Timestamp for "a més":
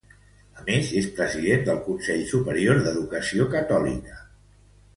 0.59-0.87